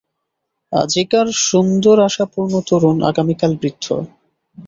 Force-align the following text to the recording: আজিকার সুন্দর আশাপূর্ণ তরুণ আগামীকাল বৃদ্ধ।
আজিকার 0.71 1.27
সুন্দর 1.45 1.97
আশাপূর্ণ 2.07 2.53
তরুণ 2.67 2.97
আগামীকাল 3.03 3.51
বৃদ্ধ। 3.61 3.85